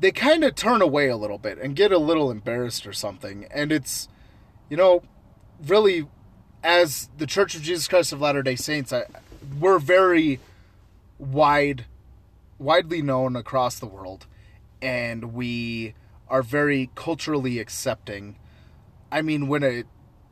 they 0.00 0.10
kind 0.10 0.42
of 0.42 0.54
turn 0.54 0.82
away 0.82 1.08
a 1.08 1.16
little 1.16 1.38
bit 1.38 1.58
and 1.58 1.76
get 1.76 1.92
a 1.92 1.98
little 1.98 2.30
embarrassed 2.30 2.86
or 2.86 2.92
something 2.92 3.46
and 3.50 3.70
it's 3.70 4.08
you 4.68 4.76
know 4.76 5.02
really 5.66 6.06
as 6.64 7.08
the 7.18 7.26
church 7.26 7.54
of 7.54 7.62
jesus 7.62 7.86
christ 7.86 8.12
of 8.12 8.20
latter 8.20 8.42
day 8.42 8.56
saints 8.56 8.92
I, 8.92 9.04
we're 9.58 9.78
very 9.78 10.40
wide 11.18 11.84
widely 12.58 13.02
known 13.02 13.36
across 13.36 13.78
the 13.78 13.86
world 13.86 14.26
and 14.82 15.32
we 15.34 15.94
are 16.28 16.42
very 16.42 16.90
culturally 16.94 17.58
accepting 17.58 18.36
i 19.12 19.22
mean 19.22 19.48
when 19.48 19.62
a 19.62 19.84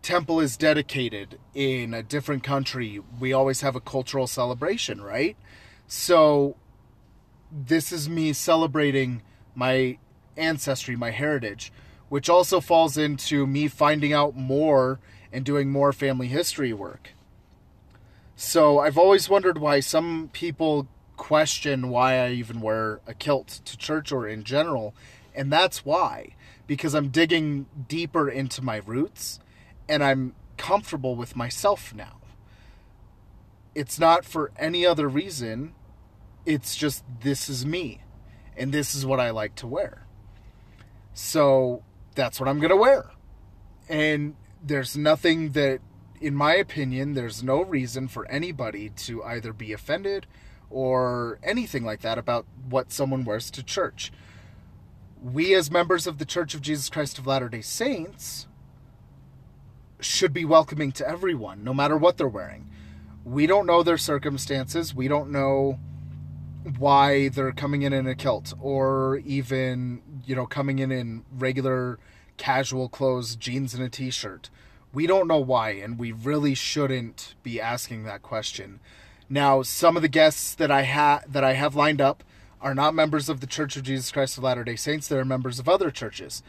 temple 0.02 0.40
is 0.40 0.56
dedicated 0.56 1.38
in 1.54 1.92
a 1.92 2.02
different 2.02 2.42
country, 2.42 3.00
we 3.20 3.32
always 3.32 3.60
have 3.60 3.76
a 3.76 3.80
cultural 3.80 4.26
celebration, 4.26 5.02
right? 5.02 5.36
So 5.86 6.56
this 7.52 7.92
is 7.92 8.08
me 8.08 8.32
celebrating 8.32 9.20
my 9.58 9.98
ancestry, 10.36 10.94
my 10.94 11.10
heritage, 11.10 11.72
which 12.08 12.30
also 12.30 12.60
falls 12.60 12.96
into 12.96 13.46
me 13.46 13.66
finding 13.66 14.12
out 14.12 14.36
more 14.36 15.00
and 15.32 15.44
doing 15.44 15.68
more 15.68 15.92
family 15.92 16.28
history 16.28 16.72
work. 16.72 17.10
So 18.36 18.78
I've 18.78 18.96
always 18.96 19.28
wondered 19.28 19.58
why 19.58 19.80
some 19.80 20.30
people 20.32 20.86
question 21.16 21.88
why 21.88 22.24
I 22.24 22.30
even 22.30 22.60
wear 22.60 23.00
a 23.08 23.12
kilt 23.12 23.48
to 23.64 23.76
church 23.76 24.12
or 24.12 24.28
in 24.28 24.44
general, 24.44 24.94
and 25.34 25.52
that's 25.52 25.84
why 25.84 26.36
because 26.68 26.94
I'm 26.94 27.08
digging 27.08 27.66
deeper 27.88 28.28
into 28.28 28.62
my 28.62 28.76
roots 28.86 29.40
and 29.88 30.04
I'm 30.04 30.34
comfortable 30.56 31.16
with 31.16 31.34
myself 31.34 31.92
now. 31.94 32.18
It's 33.74 33.98
not 33.98 34.24
for 34.24 34.52
any 34.56 34.86
other 34.86 35.08
reason. 35.08 35.74
It's 36.46 36.76
just 36.76 37.04
this 37.22 37.48
is 37.48 37.66
me 37.66 38.02
and 38.58 38.72
this 38.72 38.94
is 38.94 39.06
what 39.06 39.20
I 39.20 39.30
like 39.30 39.54
to 39.56 39.66
wear. 39.66 40.06
So 41.14 41.82
that's 42.14 42.38
what 42.38 42.48
I'm 42.48 42.58
going 42.58 42.70
to 42.70 42.76
wear. 42.76 43.10
And 43.88 44.36
there's 44.62 44.96
nothing 44.96 45.52
that, 45.52 45.80
in 46.20 46.34
my 46.34 46.54
opinion, 46.54 47.14
there's 47.14 47.42
no 47.42 47.62
reason 47.62 48.08
for 48.08 48.26
anybody 48.26 48.90
to 48.90 49.22
either 49.24 49.52
be 49.52 49.72
offended 49.72 50.26
or 50.70 51.38
anything 51.42 51.84
like 51.84 52.00
that 52.02 52.18
about 52.18 52.46
what 52.68 52.92
someone 52.92 53.24
wears 53.24 53.50
to 53.52 53.62
church. 53.62 54.12
We, 55.22 55.54
as 55.54 55.70
members 55.70 56.06
of 56.06 56.18
the 56.18 56.24
Church 56.24 56.54
of 56.54 56.60
Jesus 56.60 56.88
Christ 56.88 57.18
of 57.18 57.26
Latter 57.26 57.48
day 57.48 57.62
Saints, 57.62 58.46
should 60.00 60.32
be 60.32 60.44
welcoming 60.44 60.92
to 60.92 61.08
everyone, 61.08 61.64
no 61.64 61.74
matter 61.74 61.96
what 61.96 62.16
they're 62.18 62.28
wearing. 62.28 62.70
We 63.24 63.46
don't 63.46 63.66
know 63.66 63.82
their 63.82 63.98
circumstances. 63.98 64.94
We 64.94 65.08
don't 65.08 65.30
know 65.30 65.80
why 66.78 67.28
they're 67.28 67.52
coming 67.52 67.82
in 67.82 67.92
in 67.92 68.06
a 68.06 68.14
kilt 68.14 68.52
or 68.60 69.20
even, 69.24 70.02
you 70.24 70.34
know, 70.34 70.46
coming 70.46 70.78
in 70.78 70.90
in 70.90 71.24
regular 71.36 71.98
casual 72.36 72.88
clothes, 72.88 73.36
jeans 73.36 73.74
and 73.74 73.82
a 73.82 73.88
t 73.88 74.10
shirt. 74.10 74.50
We 74.92 75.06
don't 75.06 75.28
know 75.28 75.38
why, 75.38 75.70
and 75.70 75.98
we 75.98 76.12
really 76.12 76.54
shouldn't 76.54 77.34
be 77.42 77.60
asking 77.60 78.04
that 78.04 78.22
question. 78.22 78.80
Now, 79.28 79.62
some 79.62 79.96
of 79.96 80.02
the 80.02 80.08
guests 80.08 80.54
that 80.54 80.70
I 80.70 80.84
ha- 80.84 81.22
that 81.28 81.44
I 81.44 81.52
have 81.52 81.74
lined 81.74 82.00
up 82.00 82.24
are 82.60 82.74
not 82.74 82.94
members 82.94 83.28
of 83.28 83.40
the 83.40 83.46
Church 83.46 83.76
of 83.76 83.82
Jesus 83.82 84.10
Christ 84.10 84.38
of 84.38 84.44
Latter-day 84.44 84.76
Saints. 84.76 85.06
They're 85.06 85.24
members 85.24 85.58
of 85.58 85.68
other 85.68 85.90
churches. 85.90 86.42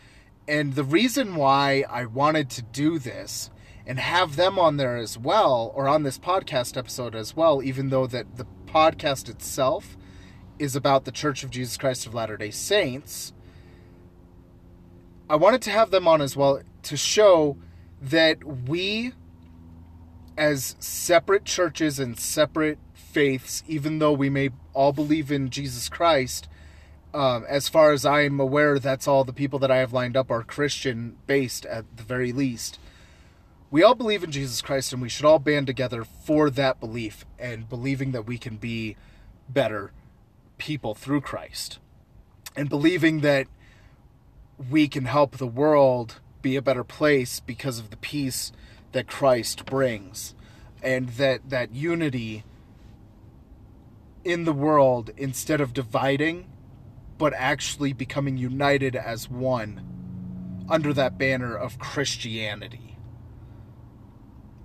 And 0.48 0.74
the 0.74 0.84
reason 0.84 1.36
why 1.36 1.84
I 1.90 2.06
wanted 2.06 2.50
to 2.52 2.62
do 2.62 2.98
this 2.98 3.52
and 3.86 4.00
have 4.00 4.36
them 4.36 4.58
on 4.58 4.78
there 4.78 4.98
as 4.98 5.18
well, 5.18 5.72
or 5.76 5.88
on 5.88 6.04
this 6.04 6.18
podcast 6.18 6.78
episode 6.78 7.16
as 7.16 7.36
well, 7.36 7.62
even 7.62 7.90
though 7.90 8.08
that 8.08 8.38
the 8.38 8.48
podcast 8.66 9.30
itself 9.30 9.98
is 10.60 10.76
about 10.76 11.06
the 11.06 11.12
Church 11.12 11.44
of 11.44 11.50
Jesus 11.50 11.78
Christ 11.78 12.06
of 12.06 12.14
Latter 12.14 12.38
day 12.38 12.52
Saints, 12.52 13.34
I 15.30 15.36
wanted 15.36 15.62
to 15.64 15.72
have 15.72 15.92
them 15.92 16.08
on 16.08 16.22
as 16.22 16.36
well 16.36 16.62
to 16.84 16.98
show 16.98 17.58
that 18.02 18.44
we, 18.44 19.14
as 20.38 20.76
separate 20.80 21.46
churches 21.46 22.00
and 22.00 22.20
separate 22.20 22.80
faiths, 22.94 23.64
even 23.68 24.00
though 24.00 24.12
we 24.12 24.30
may 24.30 24.50
all 24.74 24.92
believe 24.92 25.32
in 25.32 25.50
Jesus 25.50 25.90
Christ, 25.90 26.48
um, 27.14 27.46
as 27.48 27.70
far 27.70 27.92
as 27.92 28.06
I'm 28.06 28.40
aware, 28.40 28.80
that's 28.80 29.08
all 29.08 29.24
the 29.24 29.34
people 29.34 29.60
that 29.60 29.72
I 29.72 29.78
have 29.78 29.94
lined 29.94 30.16
up 30.16 30.30
are 30.30 30.44
Christian 30.44 31.18
based 31.26 31.66
at 31.66 31.86
the 31.98 32.04
very 32.04 32.32
least. 32.32 32.80
We 33.72 33.84
all 33.84 33.96
believe 33.96 34.24
in 34.24 34.32
Jesus 34.32 34.62
Christ 34.62 34.94
and 34.94 35.02
we 35.02 35.10
should 35.10 35.26
all 35.26 35.40
band 35.40 35.68
together 35.68 36.04
for 36.04 36.50
that 36.52 36.80
belief 36.80 37.26
and 37.38 37.70
believing 37.70 38.12
that 38.12 38.26
we 38.26 38.38
can 38.38 38.58
be 38.58 38.96
better 39.48 39.92
people 40.60 40.94
through 40.94 41.22
Christ. 41.22 41.80
And 42.56 42.70
believing 42.70 43.22
that 43.22 43.48
we 44.70 44.88
can 44.88 45.06
help 45.06 45.38
the 45.38 45.48
world 45.48 46.20
be 46.42 46.56
a 46.56 46.62
better 46.62 46.84
place 46.84 47.40
because 47.40 47.80
of 47.80 47.90
the 47.90 47.98
peace 47.98 48.52
that 48.92 49.08
Christ 49.08 49.66
brings. 49.66 50.36
And 50.84 51.10
that 51.10 51.50
that 51.50 51.74
unity 51.74 52.44
in 54.24 54.46
the 54.46 54.54
world 54.54 55.10
instead 55.18 55.60
of 55.60 55.74
dividing 55.74 56.48
but 57.18 57.34
actually 57.34 57.94
becoming 57.94 58.38
united 58.38 58.96
as 58.96 59.30
one 59.30 59.86
under 60.70 60.94
that 60.94 61.18
banner 61.18 61.56
of 61.56 61.78
Christianity, 61.78 62.98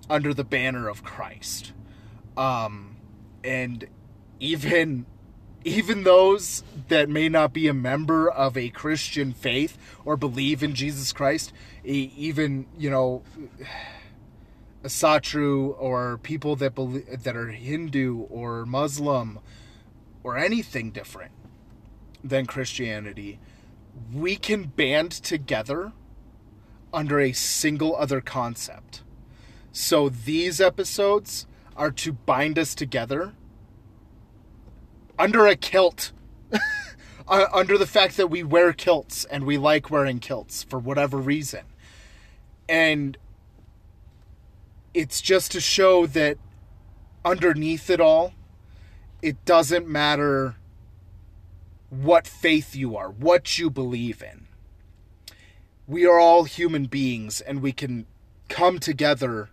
under 0.09 0.33
the 0.33 0.45
banner 0.45 0.87
of 0.87 1.03
Christ. 1.03 1.73
Um, 2.37 2.95
and 3.43 3.85
even 4.39 5.05
even 5.65 6.03
those 6.03 6.63
that 6.87 7.09
may 7.09 7.27
not 7.27 7.51
be 7.51 7.67
a 7.67 7.73
member 7.73 8.29
of 8.29 8.55
a 8.55 8.69
Christian 8.69 9.33
faith 9.33 9.77
or 10.05 10.15
believe 10.15 10.63
in 10.63 10.73
Jesus 10.73 11.11
Christ, 11.11 11.51
even 11.83 12.67
you 12.77 12.89
know, 12.89 13.23
Asatru 14.83 15.75
or 15.79 16.19
people 16.19 16.55
that 16.57 16.75
believe 16.75 17.23
that 17.23 17.35
are 17.35 17.49
Hindu 17.49 18.27
or 18.29 18.65
Muslim 18.67 19.39
or 20.23 20.37
anything 20.37 20.91
different, 20.91 21.31
than 22.25 22.45
Christianity, 22.45 23.39
we 24.11 24.35
can 24.35 24.63
band 24.63 25.11
together 25.11 25.93
under 26.93 27.19
a 27.19 27.31
single 27.31 27.95
other 27.95 28.21
concept. 28.21 29.03
So 29.71 30.09
these 30.09 30.59
episodes 30.59 31.45
are 31.75 31.91
to 31.91 32.13
bind 32.13 32.57
us 32.57 32.73
together 32.73 33.33
under 35.17 35.47
a 35.47 35.55
kilt. 35.55 36.11
uh, 37.27 37.45
under 37.53 37.77
the 37.77 37.87
fact 37.87 38.17
that 38.17 38.27
we 38.27 38.43
wear 38.43 38.73
kilts 38.73 39.25
and 39.25 39.45
we 39.45 39.57
like 39.57 39.89
wearing 39.89 40.19
kilts 40.19 40.63
for 40.63 40.79
whatever 40.79 41.17
reason. 41.17 41.61
And 42.67 43.17
it's 44.93 45.21
just 45.21 45.51
to 45.51 45.59
show 45.59 46.05
that 46.07 46.37
underneath 47.23 47.89
it 47.89 47.99
all, 47.99 48.33
it 49.21 49.43
doesn't 49.45 49.87
matter 49.87 50.55
what 51.89 52.27
faith 52.27 52.75
you 52.75 52.95
are, 52.95 53.09
what 53.09 53.57
you 53.57 53.69
believe 53.69 54.21
in. 54.21 54.47
We 55.87 56.05
are 56.05 56.19
all 56.19 56.43
human 56.45 56.85
beings 56.85 57.41
and 57.41 57.61
we 57.61 57.71
can 57.71 58.05
come 58.49 58.79
together 58.79 59.49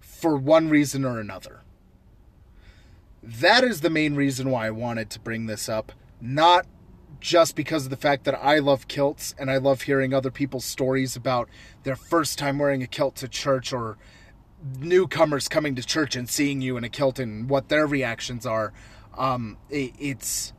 for 0.00 0.36
one 0.36 0.68
reason 0.68 1.04
or 1.04 1.20
another. 1.20 1.63
That 3.26 3.64
is 3.64 3.80
the 3.80 3.88
main 3.88 4.14
reason 4.14 4.50
why 4.50 4.66
I 4.66 4.70
wanted 4.70 5.08
to 5.10 5.20
bring 5.20 5.46
this 5.46 5.66
up, 5.66 5.92
not 6.20 6.66
just 7.20 7.56
because 7.56 7.84
of 7.84 7.90
the 7.90 7.96
fact 7.96 8.24
that 8.24 8.34
I 8.34 8.58
love 8.58 8.86
kilts 8.86 9.34
and 9.38 9.50
I 9.50 9.56
love 9.56 9.82
hearing 9.82 10.12
other 10.12 10.30
people's 10.30 10.66
stories 10.66 11.16
about 11.16 11.48
their 11.84 11.96
first 11.96 12.38
time 12.38 12.58
wearing 12.58 12.82
a 12.82 12.86
kilt 12.86 13.16
to 13.16 13.28
church 13.28 13.72
or 13.72 13.96
newcomers 14.78 15.48
coming 15.48 15.74
to 15.74 15.82
church 15.82 16.16
and 16.16 16.28
seeing 16.28 16.60
you 16.60 16.76
in 16.76 16.84
a 16.84 16.90
kilt 16.90 17.18
and 17.18 17.48
what 17.48 17.70
their 17.70 17.86
reactions 17.86 18.44
are. 18.44 18.74
Um, 19.16 19.56
it, 19.70 19.92
it's 19.98 20.52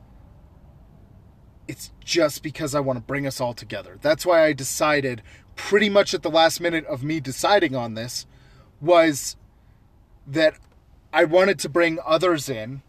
it's 1.68 1.92
just 2.04 2.42
because 2.42 2.74
I 2.74 2.80
want 2.80 2.96
to 2.96 3.02
bring 3.02 3.28
us 3.28 3.40
all 3.40 3.54
together. 3.54 3.98
That's 4.02 4.26
why 4.26 4.44
I 4.44 4.52
decided 4.52 5.22
pretty 5.54 5.88
much 5.88 6.14
at 6.14 6.22
the 6.22 6.30
last 6.30 6.60
minute 6.60 6.84
of 6.86 7.04
me 7.04 7.20
deciding 7.20 7.76
on 7.76 7.94
this 7.94 8.26
was 8.80 9.36
that 10.26 10.58
I 11.16 11.24
wanted 11.24 11.58
to 11.60 11.70
bring 11.70 11.98
others 12.04 12.50
in 12.50 12.82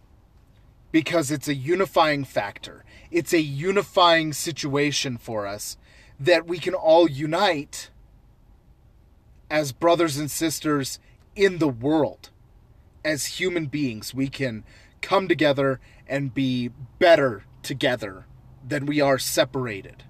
because 0.91 1.31
it's 1.31 1.47
a 1.47 1.55
unifying 1.55 2.25
factor. 2.25 2.83
It's 3.09 3.31
a 3.31 3.39
unifying 3.39 4.33
situation 4.33 5.17
for 5.17 5.47
us 5.47 5.77
that 6.19 6.45
we 6.45 6.59
can 6.59 6.73
all 6.73 7.09
unite 7.09 7.89
as 9.49 9.71
brothers 9.71 10.17
and 10.17 10.29
sisters 10.29 10.99
in 11.37 11.59
the 11.59 11.69
world. 11.69 12.29
As 13.05 13.39
human 13.39 13.67
beings, 13.67 14.13
we 14.13 14.27
can 14.27 14.65
come 14.99 15.29
together 15.29 15.79
and 16.05 16.33
be 16.33 16.71
better 16.99 17.45
together 17.63 18.25
than 18.61 18.85
we 18.85 18.99
are 18.99 19.17
separated. 19.17 20.03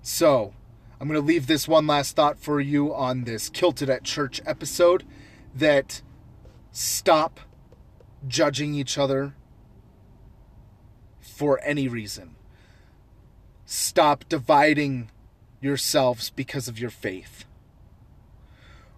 So, 0.00 0.54
I'm 1.00 1.08
going 1.08 1.20
to 1.20 1.26
leave 1.26 1.48
this 1.48 1.66
one 1.66 1.88
last 1.88 2.14
thought 2.14 2.38
for 2.38 2.60
you 2.60 2.94
on 2.94 3.24
this 3.24 3.48
Kilted 3.48 3.90
at 3.90 4.04
Church 4.04 4.40
episode 4.46 5.02
that 5.54 6.02
stop 6.70 7.40
judging 8.26 8.74
each 8.74 8.96
other 8.96 9.34
for 11.20 11.60
any 11.64 11.88
reason. 11.88 12.36
Stop 13.64 14.24
dividing 14.28 15.10
yourselves 15.60 16.30
because 16.30 16.68
of 16.68 16.78
your 16.78 16.90
faith. 16.90 17.44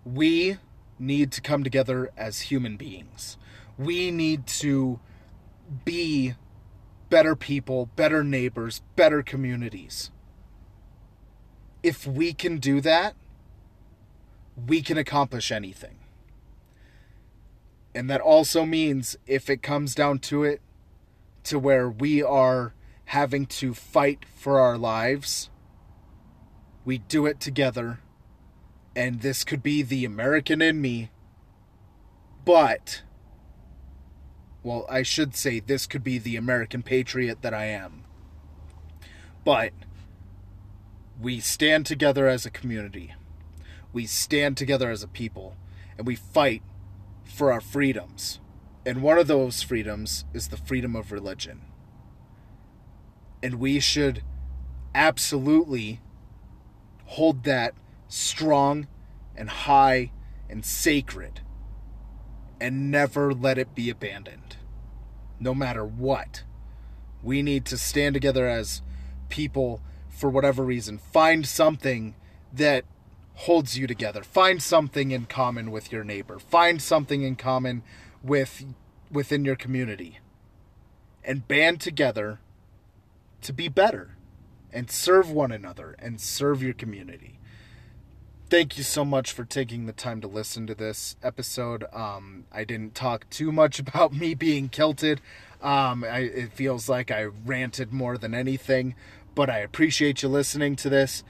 We 0.05 0.59
need 0.99 1.33
to 1.33 1.41
come 1.41 1.65
together 1.65 2.11
as 2.17 2.43
human 2.43 2.77
beings. 2.77 3.37
We 3.79 4.11
need 4.11 4.47
to 4.47 5.01
be 5.85 6.35
better 7.11 7.37
people, 7.37 7.87
better 7.97 8.23
neighbors, 8.23 8.83
better 8.97 9.23
communities. 9.23 10.11
If 11.83 12.07
we 12.07 12.33
can 12.33 12.59
do 12.59 12.81
that, 12.81 13.15
we 14.67 14.83
can 14.83 14.97
accomplish 14.99 15.51
anything. 15.51 15.99
And 17.95 18.11
that 18.11 18.21
also 18.21 18.65
means 18.65 19.17
if 19.27 19.49
it 19.49 19.63
comes 19.63 19.95
down 19.95 20.19
to 20.21 20.43
it, 20.43 20.61
to 21.45 21.59
where 21.59 21.89
we 21.89 22.23
are 22.23 22.75
having 23.07 23.47
to 23.47 23.75
fight 23.75 24.25
for 24.35 24.59
our 24.59 24.77
lives, 24.77 25.51
we 26.85 26.99
do 26.99 27.27
it 27.27 27.39
together. 27.39 28.01
And 28.97 29.21
this 29.21 29.45
could 29.45 29.63
be 29.63 29.83
the 29.83 30.05
American 30.05 30.61
in 30.61 30.81
me. 30.81 31.11
But, 32.45 33.03
well, 34.63 34.87
I 34.89 35.03
should 35.03 35.35
say 35.37 35.61
this 35.61 35.87
could 35.87 36.05
be 36.05 36.19
the 36.19 36.37
American 36.37 36.83
patriot 36.83 37.43
that 37.43 37.55
I 37.55 37.67
am. 37.67 38.05
But, 39.45 39.73
we 41.21 41.41
stand 41.41 41.87
together 41.87 42.27
as 42.27 42.45
a 42.45 42.51
community. 42.51 43.15
We 43.93 44.07
stand 44.07 44.57
together 44.57 44.91
as 44.91 45.03
a 45.03 45.09
people. 45.09 45.57
And 45.97 46.07
we 46.07 46.17
fight 46.17 46.63
for 47.25 47.53
our 47.53 47.61
freedoms. 47.61 48.41
And 48.87 49.03
one 49.03 49.19
of 49.19 49.27
those 49.27 49.63
freedoms 49.63 50.25
is 50.33 50.49
the 50.49 50.57
freedom 50.57 50.95
of 50.95 51.11
religion. 51.11 51.63
And 53.43 53.55
we 53.57 53.81
should 53.81 54.23
absolutely 54.95 56.01
hold 57.07 57.45
that 57.45 57.75
strong 58.09 58.87
and 59.35 59.49
high 59.49 60.13
and 60.49 60.65
sacred 60.65 61.41
and 62.61 62.91
never 62.91 63.35
let 63.35 63.59
it 63.59 63.75
be 63.75 63.91
abandoned. 63.91 64.57
No 65.41 65.55
matter 65.55 65.85
what. 65.85 66.45
We 67.23 67.43
need 67.43 67.65
to 67.67 67.79
stand 67.79 68.15
together 68.15 68.47
as 68.47 68.83
people 69.29 69.83
for 70.09 70.31
whatever 70.31 70.63
reason. 70.63 70.99
Find 70.99 71.47
something 71.47 72.15
that 72.53 72.85
holds 73.35 73.77
you 73.77 73.87
together. 73.87 74.23
Find 74.23 74.63
something 74.63 75.11
in 75.11 75.27
common 75.27 75.71
with 75.71 75.93
your 75.93 76.05
neighbor. 76.05 76.39
Find 76.39 76.81
something 76.81 77.23
in 77.23 77.37
common 77.37 77.83
with 78.23 78.65
within 79.11 79.45
your 79.45 79.57
community. 79.57 80.19
And 81.23 81.47
band 81.49 81.81
together 81.81 82.41
to 83.43 83.53
be 83.53 83.69
better 83.69 84.17
and 84.73 84.91
serve 84.91 85.31
one 85.31 85.53
another 85.53 85.97
and 85.99 86.21
serve 86.21 86.63
your 86.63 86.75
community. 86.75 87.39
Thank 88.51 88.77
you 88.77 88.85
so 88.85 89.05
much 89.05 89.33
for 89.33 89.45
taking 89.45 89.87
the 89.87 89.93
time 89.93 90.21
to 90.21 90.29
listen 90.29 90.67
to 90.67 90.75
this 90.75 91.17
episode. 91.23 91.85
Um, 91.93 92.45
I 92.53 92.65
didn't 92.65 92.95
talk 92.95 93.29
too 93.31 93.51
much 93.51 93.79
about 93.81 94.13
me 94.13 94.35
being 94.35 94.69
kilted. 94.69 95.21
Um, 95.63 96.05
I, 96.05 96.19
it 96.19 96.53
feels 96.53 96.89
like 96.89 97.11
I 97.11 97.25
ranted 97.25 97.93
more 97.93 98.19
than 98.19 98.35
anything, 98.35 98.95
but 99.35 99.49
I 99.49 99.59
appreciate 99.59 100.23
you 100.23 100.29
listening 100.29 100.77
to 100.77 100.91
this 100.91 101.25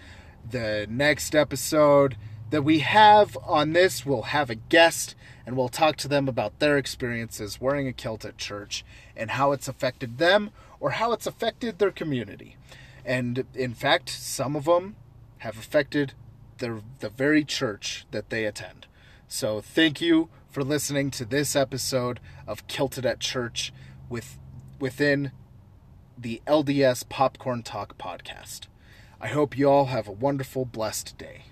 the 0.50 0.86
next 0.88 1.34
episode 1.34 2.16
that 2.50 2.62
we 2.62 2.80
have 2.80 3.36
on 3.44 3.72
this, 3.72 4.06
we'll 4.06 4.22
have 4.22 4.50
a 4.50 4.54
guest 4.54 5.14
and 5.46 5.56
we'll 5.56 5.68
talk 5.68 5.96
to 5.96 6.08
them 6.08 6.28
about 6.28 6.58
their 6.58 6.78
experiences 6.78 7.60
wearing 7.60 7.88
a 7.88 7.92
kilt 7.92 8.24
at 8.24 8.38
church 8.38 8.84
and 9.16 9.32
how 9.32 9.52
it's 9.52 9.68
affected 9.68 10.18
them 10.18 10.50
or 10.80 10.92
how 10.92 11.12
it's 11.12 11.26
affected 11.26 11.78
their 11.78 11.90
community. 11.90 12.56
And 13.04 13.44
in 13.54 13.74
fact, 13.74 14.08
some 14.08 14.56
of 14.56 14.64
them 14.64 14.96
have 15.38 15.58
affected 15.58 16.12
the, 16.58 16.82
the 17.00 17.08
very 17.10 17.44
church 17.44 18.06
that 18.10 18.30
they 18.30 18.44
attend. 18.44 18.86
So 19.28 19.60
thank 19.60 20.00
you 20.00 20.28
for 20.50 20.62
listening 20.62 21.10
to 21.12 21.24
this 21.24 21.56
episode 21.56 22.20
of 22.46 22.66
Kilted 22.66 23.04
at 23.04 23.20
Church 23.20 23.72
with 24.08 24.38
within 24.78 25.32
the 26.16 26.42
LDS 26.46 27.08
Popcorn 27.08 27.62
Talk 27.62 27.98
podcast. 27.98 28.66
I 29.24 29.28
hope 29.28 29.56
you 29.56 29.70
all 29.70 29.86
have 29.86 30.06
a 30.06 30.12
wonderful, 30.12 30.66
blessed 30.66 31.16
day. 31.16 31.44